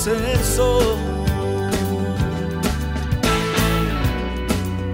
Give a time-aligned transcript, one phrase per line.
[0.00, 0.96] ser sol.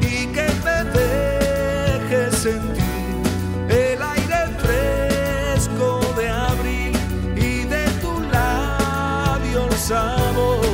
[0.01, 3.15] Y que me deje sentir
[3.69, 6.93] el aire fresco de abril
[7.37, 10.67] y de tu labio el sabor.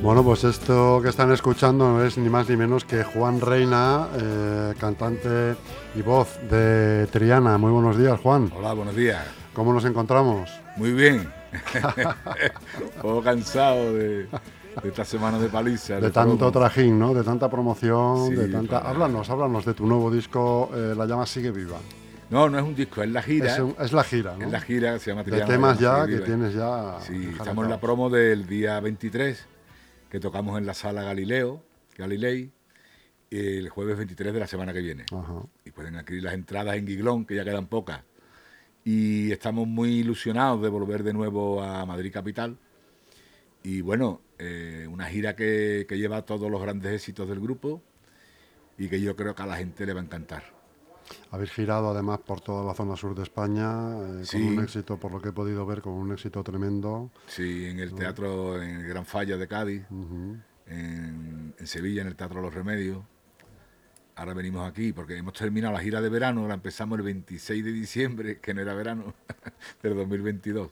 [0.00, 4.08] Bueno, pues esto que están escuchando no es ni más ni menos que Juan Reina,
[4.18, 5.56] eh, cantante
[5.94, 7.58] y voz de Triana.
[7.58, 8.50] Muy buenos días, Juan.
[8.56, 9.26] Hola, buenos días.
[9.52, 10.48] ¿Cómo nos encontramos?
[10.78, 11.39] Muy bien.
[13.02, 16.00] Poco cansado de, de esta semana de paliza.
[16.00, 16.52] De tanto promo.
[16.52, 17.14] trajín, ¿no?
[17.14, 18.78] De tanta promoción, Sí, de tanta...
[18.80, 21.78] para- Háblanos, háblanos de tu nuevo disco, eh, La llama sigue viva.
[22.30, 23.52] No, no es un disco, es la gira.
[23.54, 24.44] Es, un- es la gira, ¿no?
[24.46, 26.98] Es la gira, se llama de temas ya que tienes ya...
[27.00, 29.46] Sí, estamos en la promo del día 23,
[30.08, 31.62] que tocamos en la sala Galileo,
[31.98, 32.52] Galilei,
[33.30, 35.04] el jueves 23 de la semana que viene.
[35.12, 35.42] Ajá.
[35.64, 38.00] y pueden adquirir las entradas en Guiglón, que ya quedan pocas.
[38.84, 42.56] Y estamos muy ilusionados de volver de nuevo a Madrid Capital.
[43.62, 47.82] Y bueno, eh, una gira que, que lleva todos los grandes éxitos del grupo
[48.78, 50.42] y que yo creo que a la gente le va a encantar.
[51.30, 54.38] Habéis girado además por toda la zona sur de España, eh, Sí.
[54.38, 57.10] con un éxito, por lo que he podido ver, con un éxito tremendo.
[57.26, 59.82] Sí, en el teatro, en el Gran Falla de Cádiz,
[60.66, 63.02] en Sevilla, en el Teatro Los Remedios.
[64.20, 67.72] Ahora venimos aquí porque hemos terminado la gira de verano, la empezamos el 26 de
[67.72, 69.14] diciembre, que no era verano,
[69.82, 70.68] del 2022.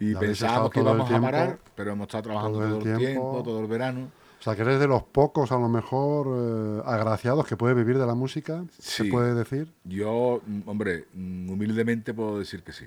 [0.00, 3.04] Y pensábamos que íbamos a parar, pero hemos estado trabajando todo el todo el tiempo,
[3.04, 3.42] tiempo.
[3.44, 4.10] todo el verano.
[4.40, 7.98] O sea, que eres de los pocos, a lo mejor, eh, agraciados que puede vivir
[7.98, 12.86] de la música, se puede decir, Yo, mm, hombre, mm, humildemente puedo decir que sí.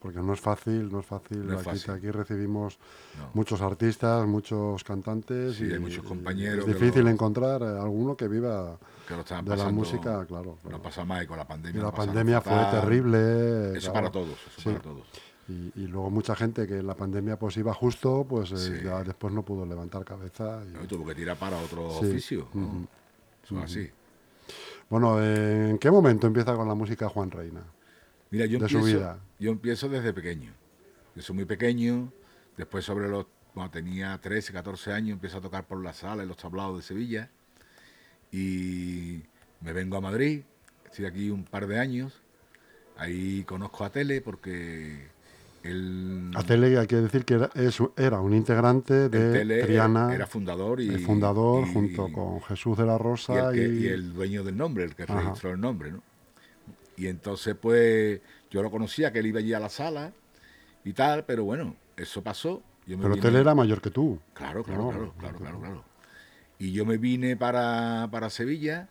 [0.00, 1.46] Porque no es fácil, no es fácil.
[1.46, 1.90] No es aquí, fácil.
[1.92, 2.78] aquí recibimos
[3.18, 3.30] No.
[3.34, 8.16] muchos artistas, muchos cantantes Sí, y hay muchos compañeros Es difícil lo- encontrar eh, alguno
[8.16, 10.58] que viva Que lo de la música, claro.
[10.62, 10.82] No claro.
[10.82, 11.78] pasa y con la pandemia.
[11.78, 12.80] Y lo la pandemia fue fatal.
[12.80, 13.70] terrible.
[13.78, 13.94] Eso claro.
[13.94, 14.68] para todos, eso Sí.
[14.70, 15.06] para todos.
[15.48, 19.04] Y, y luego mucha gente que en la pandemia pues iba justo, pues eh, ya
[19.04, 20.60] después no pudo levantar cabeza.
[20.82, 22.48] y- tuvo que tirar para otro oficio.
[23.62, 23.88] así.
[24.88, 27.62] Bueno, ¿en qué momento empieza con la música Juan Reina?
[28.30, 29.18] Mira, yo de su empiezo, vida.
[29.38, 30.52] yo empiezo desde pequeño.
[31.14, 32.12] Yo soy muy pequeño,
[32.56, 36.28] después sobre los, cuando tenía 13, 14 años, empiezo a tocar por la sala en
[36.28, 37.30] los tablados de Sevilla
[38.32, 39.22] y
[39.60, 40.42] me vengo a Madrid,
[40.84, 42.20] estoy aquí un par de años,
[42.96, 45.06] ahí conozco a Tele porque
[45.62, 47.50] él, A Tele hay que decir que era,
[47.96, 52.42] era un integrante de Tele era- Triana, era fundador y el fundador y- junto con
[52.42, 55.04] Jesús de la y Rosa el, que- y, y el dueño del nombre, el que
[55.04, 55.20] Ajá.
[55.20, 56.02] registró el nombre, ¿no?
[56.96, 58.20] Y entonces, pues,
[58.50, 60.12] yo lo conocía, que él iba allí a la sala
[60.84, 62.62] y tal, pero bueno, eso pasó.
[62.86, 64.20] Yo me Pero vine- Tele era mayor que tú.
[64.34, 65.84] Claro, claro, claro, claro, claro, claro.
[66.58, 68.88] Y yo me vine para, para Sevilla,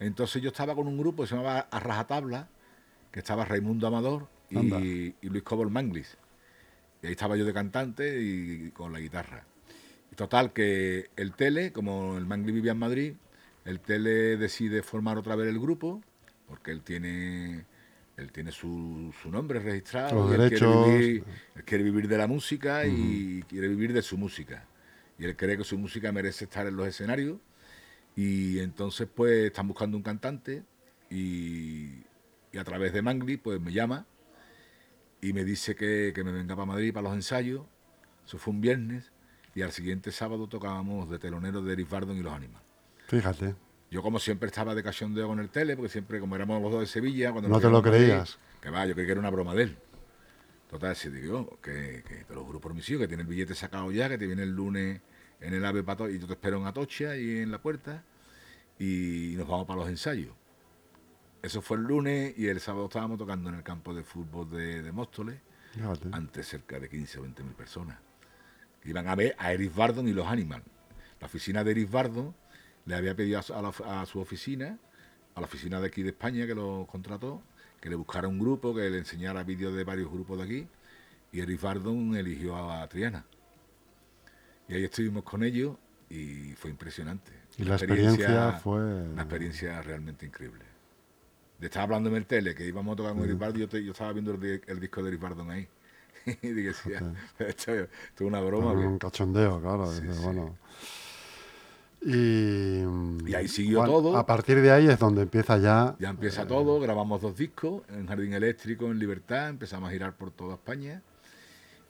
[0.00, 2.48] entonces yo estaba con un grupo que se llamaba A Rajatabla,
[3.10, 6.18] que estaba Raimundo Amador y, y Luis Cobol Manglis.
[7.02, 9.44] Y ahí estaba yo de cantante y con la guitarra.
[10.12, 13.14] Y total, que el Tele, como el Manglis vivía en Madrid,
[13.64, 16.02] el Tele decide formar otra vez el grupo,
[16.48, 17.64] porque él tiene,
[18.16, 20.32] él tiene su, su nombre registrado.
[20.34, 20.48] Él.
[20.48, 21.24] Quiere vivir,
[21.54, 24.66] él quiere vivir de la música y quiere vivir de su música.
[25.18, 27.38] Y él cree que su música merece estar en los escenarios.
[28.14, 30.62] Y entonces, pues, están buscando un cantante
[31.10, 32.04] y,
[32.52, 34.06] y a través de Mangli, pues me llama
[35.20, 37.66] y me dice que, que me venga para Madrid para los ensayos.
[38.24, 39.12] Eso fue un viernes
[39.54, 42.62] y al siguiente sábado tocábamos de telonero de Eric Bardon y los Animals.
[43.08, 43.54] Fíjate,
[43.90, 46.80] Yo como siempre estaba de cachondeo con el tele, porque siempre como éramos los dos
[46.80, 48.38] de Sevilla, cuando No te lo creías.
[48.60, 49.78] Que va, yo creí que era una broma de él.
[50.68, 53.54] Total, si digo, que, que te lo juro por mi hijo, que tiene el billete
[53.54, 55.00] sacado ya, que te viene el lunes
[55.40, 58.02] en el AVE Pato y yo te espero en Atocha y en la puerta
[58.78, 60.34] y nos vamos para los ensayos.
[61.42, 64.82] Eso fue el lunes y el sábado estábamos tocando en el campo de fútbol de,
[64.82, 65.40] de Móstoles,
[65.72, 66.08] fíjate.
[66.12, 67.98] ante cerca de 15 o 20 mil personas.
[68.84, 70.64] Iban a ver a Eric Bardon y los Animals.
[71.20, 72.34] La oficina de Eric Bardon
[72.86, 74.78] le había pedido a la- a su oficina,
[75.34, 77.42] a la oficina de aquí de España que lo contrató,
[77.80, 80.68] que le buscara un grupo, que le enseñara vídeos de varios grupos de aquí,
[81.32, 83.24] y Eric Bardon eligió a, Triana.
[84.68, 85.76] Y ahí estuvimos con ellos
[86.08, 87.32] y fue impresionante.
[87.58, 88.80] Y la experiencia fue...
[88.80, 90.64] Una experiencia realmente increíble.
[91.58, 93.84] Le estaba hablando en el tele, que íbamos a tocar con Eric Bardon, yo, te-
[93.84, 95.68] yo estaba viendo el, di- el disco de Eric Bardon ahí.
[96.42, 98.72] y decía, esto, esto es una broma.
[98.72, 98.86] ¿o qué?".
[98.86, 99.86] Un cachondeo, claro.
[99.90, 100.22] Sí, sí.
[100.22, 100.56] bueno.
[102.02, 102.82] Y,
[103.26, 104.16] Y ahí siguió todo.
[104.16, 105.96] A partir de ahí es donde empieza ya.
[105.98, 110.30] Ya empieza todo, grabamos dos discos, en Jardín Eléctrico, en Libertad, empezamos a girar por
[110.30, 111.02] toda España.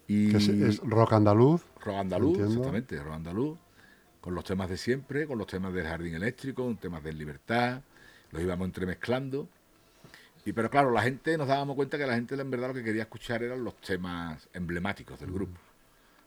[0.08, 1.62] Y que es, es rock andaluz.
[1.85, 2.53] rock andaluz, entiendo.
[2.53, 3.58] exactamente, rock andaluz,
[4.20, 7.81] con los temas de siempre, con los temas del Jardín Eléctrico, con temas de Libertad,
[8.31, 9.49] los íbamos entremezclando.
[10.44, 12.85] Y pero claro, la gente nos dábamos cuenta que la gente en verdad lo que
[12.85, 15.58] quería escuchar eran los temas emblemáticos del grupo.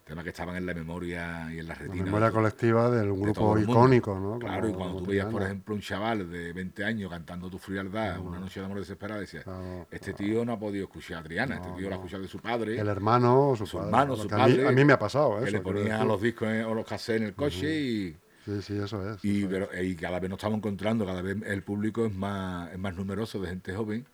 [0.09, 2.03] Temas que estaban en la memoria y en la La retina.
[2.03, 4.39] memoria de- colectiva del de grupo icónico, ¿no?
[4.39, 7.57] Claro, Como- y cuando tú veías, por ejemplo, un chaval de 20 años cantando tu
[7.57, 11.23] frialdad, una noche de amor desesperada, decías, Claro, este tío no ha podido escuchar a
[11.23, 12.03] Triana, este No, tío lo ha no.
[12.03, 14.71] escuchado de su padre, El hermano, su, su padre, hermano, su a mí- padre, A
[14.71, 15.45] mí, me ha pasado eso.
[15.45, 18.77] que le ponía los discos en- o los cassettes en el coche y, Sí, sí,
[18.77, 19.23] eso es.
[19.23, 19.67] y, eso es.
[19.69, 22.95] pero- y cada vez nos estamos encontrando, cada vez el público es más, es más
[22.95, 24.06] numeroso de gente joven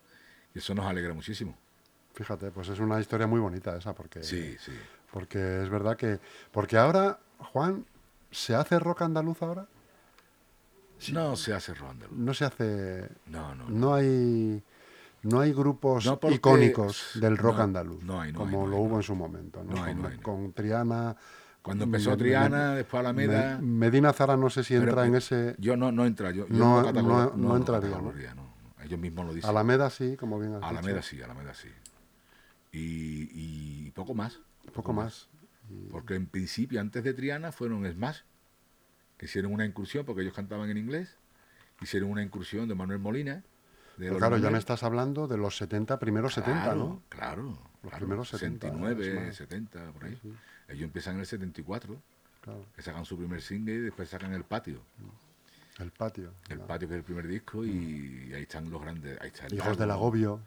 [0.54, 1.56] y eso nos alegra muchísimo.
[2.14, 4.72] Fíjate, pues es una historia muy bonita esa, porque, Sí, sí.
[5.12, 6.18] Porque es verdad que...
[6.52, 7.18] Porque ahora,
[7.52, 7.84] Juan,
[8.30, 9.66] ¿se hace rock andaluz ahora?
[11.12, 12.16] No se hace rock andaluz.
[12.18, 13.08] No se hace...
[13.26, 13.68] No, no.
[13.68, 14.62] No hay...
[15.22, 18.66] No hay grupos No, porque- icónicos del rock no, andaluz, no hay, no como no
[18.68, 19.72] lo hay, hubo no en su momento, ¿no?
[19.74, 20.22] No hay, con, no hay, no.
[20.22, 21.16] con Triana...
[21.62, 23.58] Cuando empezó Me- Triana, me- después Alameda...
[23.58, 25.56] Me- Medina Zara no sé si entra en ese...
[25.58, 28.12] Yo no, no entra, yo, yo No- no- no entraría, ¿no?
[28.12, 28.46] no, no.
[28.84, 29.50] Ellos mismos lo dicen.
[29.50, 30.68] Alameda sí, como bien has dicho.
[30.70, 31.68] Alameda sí, Alameda sí.
[32.70, 33.30] Y,
[33.86, 34.38] y poco más.
[34.72, 35.28] Poco más.
[35.90, 38.20] Porque en principio, antes de Triana, fueron Smash,
[39.18, 41.16] que hicieron una incursión, porque ellos cantaban en inglés.
[41.80, 43.42] Hicieron una incursión de Manuel Molina.
[43.96, 47.02] De claro, ya me estás hablando de los 70, primeros 70, Claro, ¿no?
[47.08, 47.42] Claro.
[47.42, 47.96] Los claro.
[47.98, 49.34] primeros 70, 69, Smash.
[49.34, 50.20] 70, por ahí.
[50.68, 51.96] Ellos empiezan en el 74,
[52.42, 54.80] Claro, que sacan su primer single y después sacan El Patio.
[55.78, 56.32] el patio.
[56.48, 56.66] El claro.
[56.66, 59.20] Patio, que es el primer disco, y ahí están los grandes.
[59.20, 60.40] Ahí está el Hijos del agobio.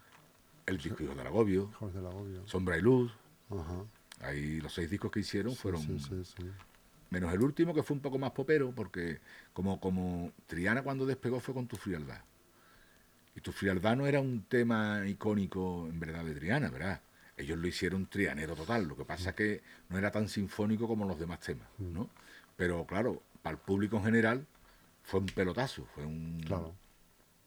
[0.66, 2.48] El disco Hijos del Agobio, Hijos del agobio.
[2.48, 3.12] Sombra y Luz.
[3.50, 3.84] Ajá.
[4.22, 6.44] Ahí los seis discos que hicieron fueron Sí, sí, sí.
[7.10, 9.20] menos el último que fue un poco más popero porque
[9.54, 12.22] como como Triana cuando despegó fue con tu frialdad
[13.36, 17.02] y tu frialdad no era un tema icónico en verdad de Triana verdad
[17.38, 21.20] ellos lo hicieron trianero total lo que pasa que no era tan sinfónico como los
[21.20, 22.10] demás temas no
[22.58, 24.46] pero claro para el público en general
[25.04, 26.76] fue un pelotazo fue un, Claro.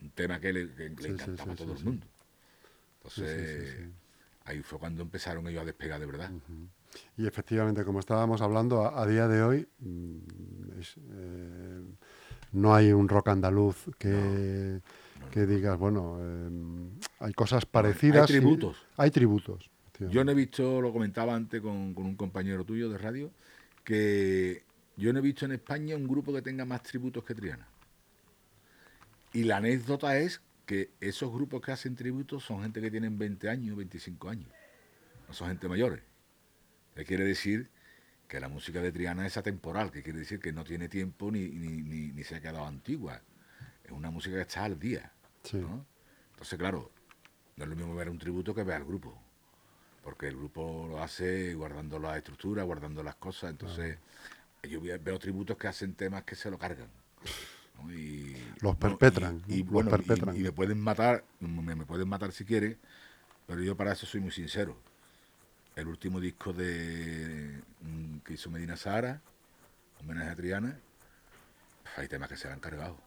[0.00, 2.06] un tema que le, que le Sí, sí, encantaba sí, a todo el mundo
[3.04, 4.01] entonces.
[4.44, 6.30] Ahí fue cuando empezaron ellos a despegar de verdad
[7.16, 11.82] Y efectivamente, como estábamos hablando, a, a día de hoy mm, es, eh,
[12.52, 14.80] no hay un rock andaluz que,
[15.30, 16.50] que digas, bueno, eh,
[17.20, 18.28] hay cosas parecidas.
[18.28, 18.76] y- tributos.
[18.96, 19.70] hay tributos.
[20.10, 23.30] Yo no he visto, lo comentaba antes con, con un compañero tuyo de radio,
[23.84, 24.64] que
[24.96, 27.68] yo no he visto en España un grupo que tenga más tributos que Triana.
[29.32, 33.48] Y la anécdota es que esos grupos que hacen tributos son gente que tienen 20
[33.48, 34.50] años, 25 años.
[35.28, 36.02] No son gente mayores.
[36.94, 37.70] Que quiere decir
[38.28, 41.48] que la música de Triana es atemporal, que quiere decir que no tiene tiempo ni,
[41.48, 43.20] ni, ni- ni se ha quedado antigua.
[43.84, 45.12] Es una música que está al día.
[45.42, 45.58] Sí.
[45.58, 45.84] ¿no?
[46.32, 46.90] Entonces, claro,
[47.56, 49.20] no es lo mismo ver un tributo que ver al grupo.
[50.02, 53.50] Porque el grupo lo hace guardando la estructura, guardando las cosas.
[53.50, 53.98] Entonces,
[54.62, 56.88] yo veo tributos que hacen temas que se lo cargan.
[57.90, 60.36] Y, Los perpetran, Y, bueno, y- perpetran.
[60.36, 62.78] y me pueden matar, me, me pueden matar si quiere,
[63.46, 64.76] pero yo para eso soy muy sincero.
[65.74, 69.20] El último disco de mm, que hizo Medina Sahara,
[70.00, 70.78] homenaje a Triana,
[71.96, 72.98] hay temas que se han cargado.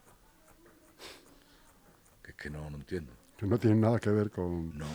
[2.24, 3.12] Que es que no, no entiendo.
[3.38, 4.86] Que no tienen nada que ver con, No.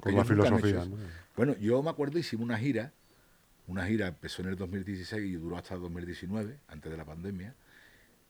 [0.00, 0.84] con la filosofía.
[1.36, 2.92] Bueno, yo me acuerdo, hicimos una gira.
[3.66, 7.54] Una gira empezó en el 2016 y duró hasta el 2019, antes de la pandemia,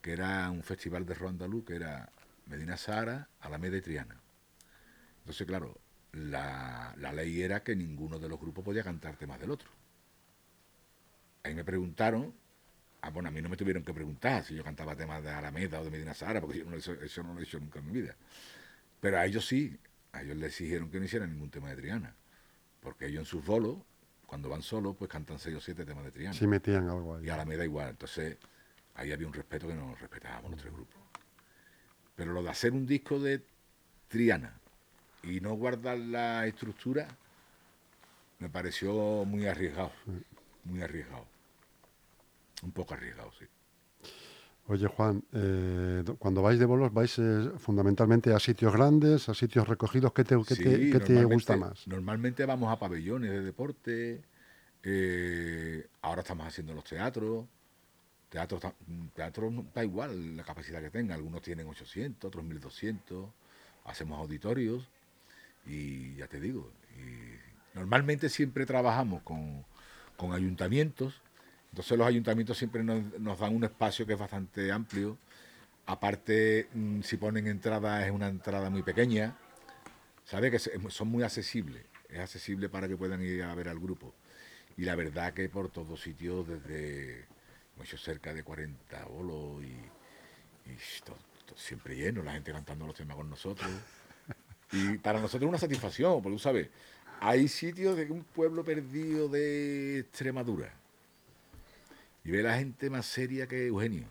[0.05, 2.11] que era un festival de rock andaluz que era
[2.45, 4.21] Medina Sahara, Alameda y Triana.
[5.21, 5.81] Entonces, claro,
[6.13, 9.71] la, la ley era que ninguno de los grupos podía cantar temas del otro.
[11.43, 12.35] Ahí me preguntaron,
[13.01, 15.81] ah, bueno, a mí no me tuvieron que preguntar si yo cantaba temas de Alameda
[15.81, 17.87] o de Medina Sahara, porque yo no, eso, eso no lo he hecho nunca en
[17.87, 18.15] mi vida.
[19.01, 19.75] Pero a ellos sí,
[20.13, 22.15] a ellos les exigieron que no hicieran ningún tema de Triana.
[22.81, 23.79] Porque ellos en sus bolos,
[24.27, 26.35] cuando van solos, pues cantan seis o siete temas de Triana.
[26.35, 27.25] Sí metían algo ahí.
[27.25, 27.89] Y Alameda igual.
[27.89, 28.37] Entonces,
[28.95, 31.01] ahí había un respeto que nos respetábamos los tres grupos.
[32.17, 33.43] Pero lo de hacer un disco de
[34.09, 34.55] Triana
[35.23, 37.09] y no guardar la estructura,
[38.39, 39.91] me pareció muy arriesgado.
[40.65, 41.27] Muy arriesgado.
[42.63, 43.47] Un poco arriesgado, sí.
[44.67, 49.35] Oye, Juan, eh, do- cuando vais de bolos, vais eh, fundamentalmente a sitios grandes, a
[49.35, 50.13] sitios recogidos.
[50.15, 51.87] ¿Qué te, qué Sí, te, qué te gusta más?
[51.87, 54.23] Normalmente vamos a pabellones de deporte.
[54.83, 57.47] eh, ahora estamos haciendo los teatros.
[58.35, 58.75] Teatro, ta-
[59.15, 61.15] teatro da igual la capacidad que tenga.
[61.15, 63.29] Algunos tienen 800, otros 1200.
[63.85, 64.89] Hacemos auditorios.
[65.65, 66.73] Y ya te digo,
[67.75, 69.65] normalmente siempre trabajamos con,
[70.17, 71.23] con ayuntamientos.
[71.71, 75.17] Entonces los ayuntamientos siempre nos, nos dan un espacio que es bastante amplio.
[75.87, 79.39] Aparte, mm, si ponen entrada, es una entrada muy pequeña.
[80.25, 80.51] ¿Sabe?
[80.51, 81.85] Que son muy accesibles.
[82.09, 84.13] Es accesible para que puedan ir a ver al grupo.
[84.77, 87.27] Y la verdad que por todos sitios, desde
[87.77, 89.77] hemos hecho cerca de 40 bolos y,
[91.57, 93.71] siempre lleno, la gente cantando los temas con nosotros.
[94.73, 96.69] Y para nosotros es una satisfacción, porque tú sabes,
[97.21, 100.73] hay sitios de un pueblo perdido de Extremadura,
[102.25, 104.07] y ve la gente más seria que Eugenio.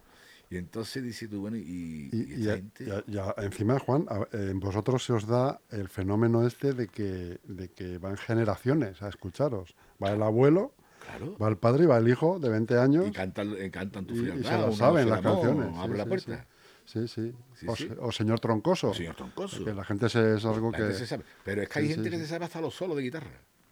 [0.50, 2.86] Y entonces dice tú, bueno, y, Y, y y a- gente...
[3.08, 7.40] y a- encima, Juan, a- en vosotros se os da el fenómeno este de que,
[7.44, 9.76] de que van generaciones a escucharos.
[10.02, 10.72] Va el abuelo,
[11.06, 11.38] Claro.
[11.38, 13.08] va el padre y va el hijo de 20 años.
[13.08, 14.50] Y cantan, eh, cantan tu y- y frialdad.
[14.62, 15.78] se lo saben las canciones.
[15.78, 16.46] Abre la puerta.
[16.86, 17.34] Sí, sí.
[17.56, 17.88] Sí, o, sí.
[17.88, 18.90] se- o señor Troncoso.
[18.90, 19.64] O señor Troncoso.
[19.64, 20.84] Que la gente se, es algo La que...
[20.84, 21.24] gente se sabe.
[21.44, 23.32] Pero es que hay Sí, gente que se sabe hasta los solos de guitarra.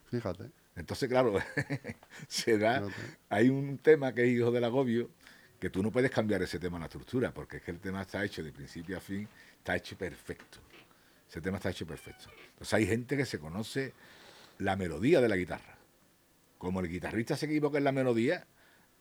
[0.09, 0.51] Fíjate.
[0.75, 1.33] Entonces, claro,
[2.27, 2.81] se da.
[2.81, 3.17] Fíjate.
[3.29, 5.09] Hay un tema que es Hijo del Agobio,
[5.59, 8.01] que tú no puedes cambiar ese tema en la estructura, porque es que el tema
[8.01, 10.59] está hecho de principio a fin, está hecho perfecto.
[11.29, 12.25] Ese tema está hecho perfecto.
[12.53, 13.93] Entonces, hay gente que se conoce
[14.59, 15.75] la melodía de la guitarra.
[16.61, 18.45] Como el guitarrista se equivoca en la melodía,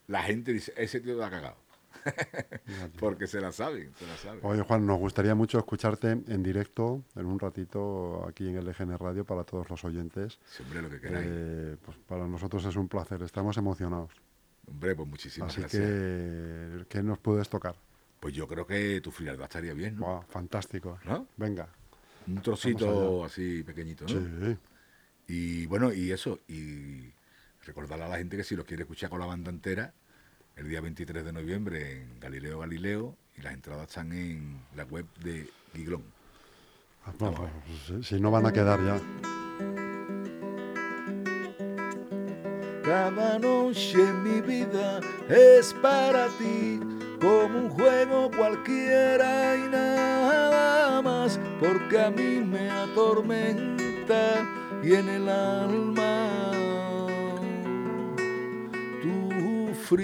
[0.06, 1.58] la gente dice, ese tío lo ha cagado.
[2.98, 4.40] Porque se la saben, se la saben.
[4.42, 8.96] Oye, Juan, nos gustaría mucho escucharte en directo, en un ratito, aquí en el EGN
[8.96, 10.38] Radio para todos los oyentes.
[10.46, 11.26] Siempre lo que queráis.
[11.28, 14.10] Eh, pues para nosotros es un placer, estamos emocionados.
[14.66, 15.82] Hombre, pues muchísimas Así gracias.
[15.82, 17.74] que, ¿qué nos puedes tocar?
[18.20, 20.00] Pues yo creo que tu frialdad estaría bien,
[20.30, 20.98] fantástico.
[21.04, 21.26] ¿No?
[21.36, 21.68] Venga.
[22.26, 24.46] Un trocito así pequeñito, ¿no?
[24.46, 24.56] Sí.
[25.28, 27.12] Y bueno, y eso, y
[27.64, 29.92] recordarle a la gente que si lo quiere escuchar con la banda entera,
[30.56, 35.06] el día 23 de noviembre en Galileo Galileo, y las entradas están en la web
[35.22, 36.04] de Giglón.
[37.06, 37.34] Ah, pues,
[37.86, 39.00] si, si no van a quedar ya.
[42.84, 46.80] Cada noche en mi vida es para ti,
[47.20, 54.44] como un juego cualquiera y nada más, porque a mí me atormenta
[54.82, 56.69] y en el alma
[59.90, 59.98] Yo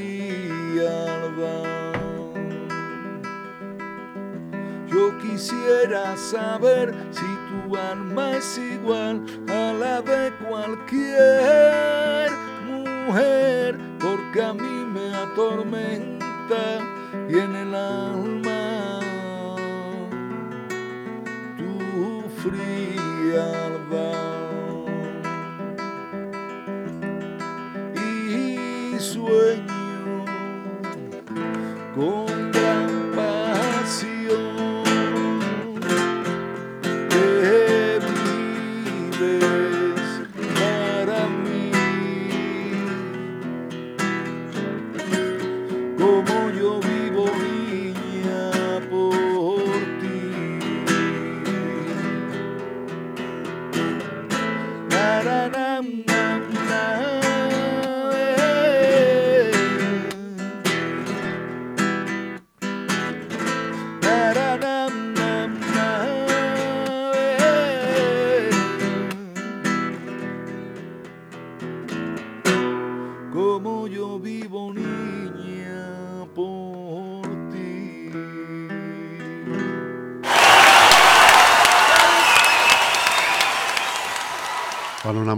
[5.23, 12.33] quisiera saber si tu alma es igual a la de cualquier
[12.67, 16.81] mujer, porque a mí me atormenta
[17.29, 18.99] y en el alma
[21.57, 24.17] tu frialdad.
[28.99, 29.76] Sueño
[31.97, 32.26] con gran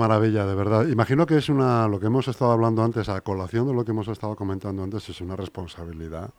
[0.09, 0.87] maravilla, de verdad.
[0.89, 3.91] Imagino que es una, lo que hemos estado hablando antes, a colación de lo que
[3.93, 6.31] hemos estado comentando antes, es una responsabilidad,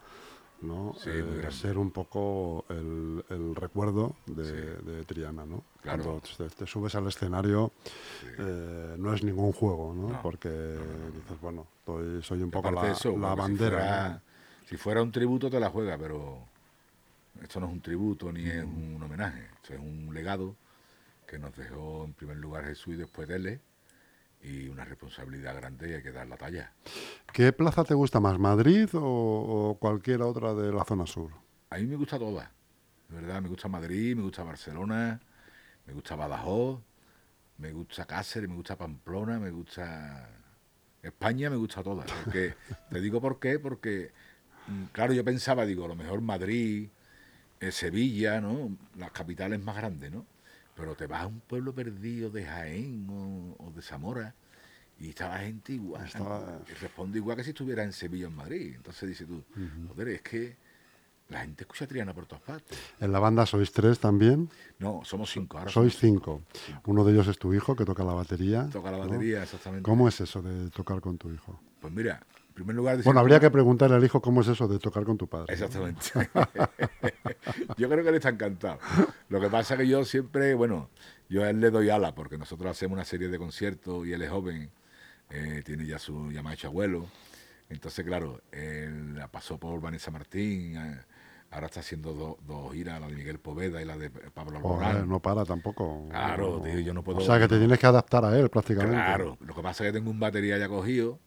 [0.62, 0.94] ¿no?
[0.98, 5.64] Sí, Eh, ser un poco el, el recuerdo de, de Triana, ¿no?
[5.82, 6.04] Claro.
[6.04, 7.72] Cuando te, te subes al escenario,
[8.38, 10.10] eh, no es ningún juego, ¿no?
[10.10, 13.46] No, Porque dices, bueno, estoy- soy un poco la, eso, bandera.
[13.48, 14.22] Si fuera, ¿no?
[14.68, 16.40] si fuera un tributo, te la juega, pero
[17.42, 19.48] esto no es un tributo ni es un homenaje.
[19.62, 20.56] Esto es un legado
[21.30, 23.62] que nos dejó en primer lugar Jesús y después Dele.
[24.42, 26.72] Y una responsabilidad grande y hay que dar la talla.
[27.34, 31.32] ¿Qué plaza te gusta más, Madrid o, o cualquier otra de la zona sur?
[31.70, 32.50] A mí me gusta todas.
[33.10, 35.20] De verdad, me gusta Madrid, me gusta Barcelona,
[35.86, 36.80] me gusta Badajoz,
[37.58, 40.30] me gusta Cáceres, me gusta Pamplona, me gusta
[41.04, 42.10] España, me gusta todas.
[42.24, 42.54] Porque,
[42.90, 44.12] te digo por qué, porque,
[44.68, 46.88] mm, claro, yo pensaba, digo, a lo mejor Madrid,
[47.60, 48.78] eh, Sevilla, ¿no?
[48.96, 50.26] Las capitales más grandes, ¿no?
[50.80, 54.34] Pero te vas a un pueblo perdido de Jaén o, o de Zamora
[55.00, 56.06] y está la gente igual.
[56.06, 58.74] Estaba- Y responde igual que si estuviera en Sevilla o en Madrid.
[58.76, 59.44] Entonces dices tú,
[59.90, 60.56] joder, es que
[61.30, 62.78] la gente escucha a Triana por todas partes.
[63.00, 65.58] En la banda sois tres también, No, somos cinco.
[65.60, 66.42] Ahora sois cinco.
[66.86, 68.68] Uno de ellos es tu hijo que toca la batería.
[68.72, 69.04] Toca la ¿no?
[69.06, 69.84] batería, exactamente.
[69.84, 71.60] ¿Cómo es eso de tocar con tu hijo?
[71.82, 72.26] Pues mira,
[72.64, 72.98] primer lugar...
[72.98, 75.54] decir- Bueno, habría que preguntarle al hijo cómo es eso de tocar con tu padre.
[75.54, 76.02] Exactamente.
[77.78, 78.80] yo creo que él está encantado.
[79.30, 80.90] Lo que pasa es que yo siempre, bueno,
[81.30, 84.22] yo a él le doy ala porque nosotros hacemos una serie de conciertos y él
[84.22, 84.70] es joven,
[85.30, 87.06] eh, tiene ya su, hecho abuelo.
[87.70, 91.00] Entonces, claro, él la pasó por Vanessa Martín, eh,
[91.52, 95.08] ahora está haciendo do- dos giras, la de Miguel Poveda y la de Pablo Alborán.
[95.08, 96.08] no para tampoco.
[96.10, 98.96] Claro, tío, yo no puedo- O sea, que te tienes que adaptar a él prácticamente.
[98.96, 101.20] Claro, lo que pasa es que tengo un batería ya cogido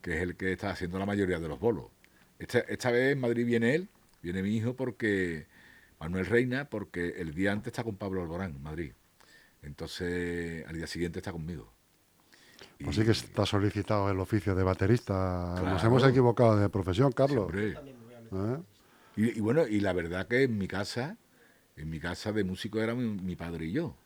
[0.00, 1.86] que es el que está haciendo la mayoría de los bolos.
[2.38, 3.88] Esta, esta vez en Madrid viene él,
[4.22, 5.46] viene mi hijo porque
[6.00, 8.92] Manuel Reina, porque el día antes está con Pablo Alborán en Madrid.
[9.62, 11.72] Entonces, al día siguiente está conmigo.
[12.82, 15.60] Pues sí que está solicitado el oficio de baterista.
[15.64, 17.50] Nos hemos equivocado de profesión, Carlos.
[17.54, 17.74] ¿Eh?
[19.16, 21.16] Y, y bueno, y la verdad que en mi casa,
[21.76, 23.96] en mi casa de músico era mi, mi padre y yo.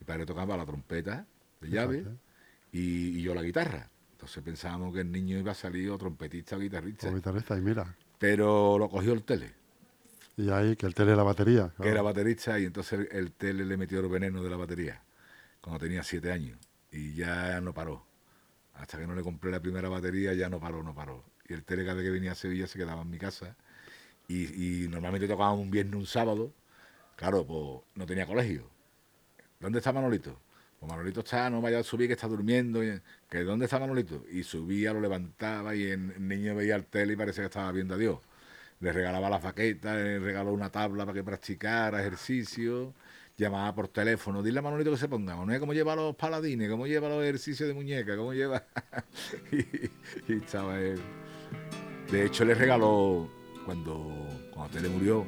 [0.00, 1.26] Mi padre tocaba la trompeta
[1.60, 2.06] de llave
[2.72, 3.90] y yo la guitarra.
[4.24, 7.06] Entonces pensábamos que el niño iba a salir o trompetista o guitarrista.
[7.08, 7.94] Como guitarrista, y mira.
[8.18, 9.52] Pero lo cogió el tele,
[10.38, 11.70] Y ahí que el tele la batería.
[11.78, 15.02] que era baterista, y entonces el, el tele le metió el veneno de la batería
[15.60, 16.58] cuando tenía siete años.
[16.90, 18.06] Y ya no paró.
[18.74, 21.22] Hasta que no le compré la primera batería, ya no paró, no paró.
[21.46, 23.56] Y el tele cada vez que venía a Sevilla se quedaba en mi casa.
[24.26, 26.50] Y, y normalmente tocábamos un viernes, un sábado.
[27.16, 28.70] Claro, pues no tenía colegio.
[29.60, 30.40] ¿Dónde está Manolito?
[30.84, 32.80] Pues Manolito está, no vaya a subir, que está durmiendo.
[33.30, 34.22] ¿Que ¿Dónde está Manolito?
[34.30, 37.94] Y subía, lo levantaba y el, niño veía el tele y parecía que estaba viendo
[37.94, 38.18] a Dios.
[38.80, 42.92] Le regalaba la faqueta, le regaló una tabla para que practicara ejercicio.
[43.36, 45.34] Llamaba por teléfono, dile a Manolito que se ponga.
[45.36, 46.68] Manuel, ¿cómo lleva los paladines?
[46.68, 48.14] ¿Cómo lleva los ejercicios de muñeca?
[48.14, 48.64] ¿Cómo lleva?
[49.52, 49.56] y,
[50.32, 51.00] y estaba él.
[52.12, 53.30] De hecho, le regaló,
[53.64, 54.12] cuando,
[54.52, 55.24] cuando Tele murió,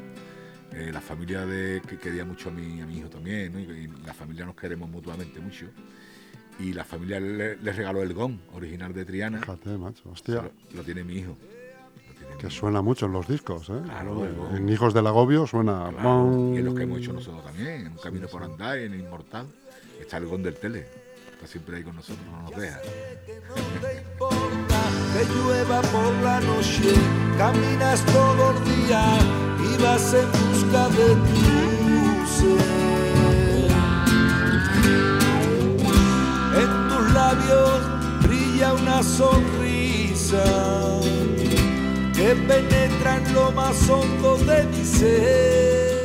[0.72, 3.60] eh, la familia de, que quería mucho a mi, a mi hijo también, ¿no?
[3.60, 5.66] y, y la familia nos queremos mutuamente mucho.
[6.58, 9.40] Y la familia le, le regaló el gong original de Triana.
[9.40, 10.02] Fíjate, macho.
[10.04, 10.34] Se Hostia.
[10.42, 11.36] Lo, lo tiene mi hijo.
[12.32, 12.50] Mi Que hijo.
[12.50, 13.80] suena mucho en los discos, ¿eh?
[13.84, 15.90] Claro, en Hijos del Agobio suena.
[15.90, 18.94] Claro, y en los que hemos hecho nosotros también, en Un Camino por Andar, en
[18.98, 19.46] Inmortal.
[20.00, 20.86] Está el gong del tele.
[21.34, 22.78] Está siempre ahí con nosotros, no nos deja.
[23.48, 23.54] No
[23.86, 24.80] te importa
[25.12, 26.94] que llueva por la noche,
[27.36, 29.18] caminas todo el día
[29.76, 31.36] y vas en busca de tu
[32.26, 32.76] ser.
[36.62, 37.80] En tus labios
[38.22, 40.44] brilla una sonrisa
[42.14, 45.96] que penetra en lo más hondo de mi ser.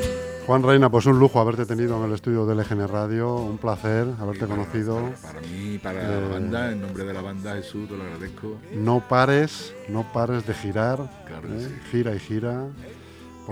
[0.47, 3.35] Juan Reina, pues un lujo haberte tenido en el estudio de LGN Radio.
[3.35, 4.95] Un placer haberte conocido.
[4.95, 8.03] Para, para mí, para Eh, la banda, en nombre de la banda Jesús, te lo
[8.03, 8.57] agradezco.
[8.73, 11.09] No pares, no pares de girar.
[11.27, 11.67] Claro ¿eh?
[11.69, 11.75] sí.
[11.91, 12.65] Gira y gira.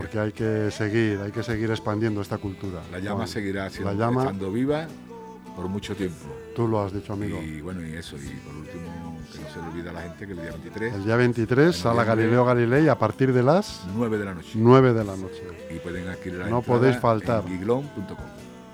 [0.02, 2.82] Porque hay que seguir, hay que seguir expandiendo esta cultura.
[2.92, 3.28] La llama Juan.
[3.28, 4.88] seguirá siendo, La llama, estando viva
[5.56, 6.16] por mucho tiempo.
[6.56, 7.42] tú lo has dicho, amigo.
[7.42, 10.26] Y bueno, y eso, y por último, que no se le olvide a la gente
[10.26, 12.04] que el día 23, El día 23, sala.
[12.04, 14.50] Galileo Galilei, a partir de las 9 de la noche.
[14.56, 15.44] 9 de la noche.
[15.70, 17.44] Y pueden adquirir la No podéis faltar.
[17.46, 17.84] en.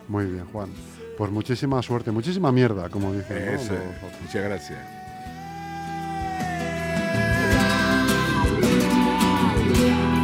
[0.08, 0.70] Muy bien, Juan.
[1.18, 3.38] Pues muchísima suerte, muchísima mierda, como dicen.
[3.38, 3.74] Eso,
[4.22, 5.05] muchas gracias.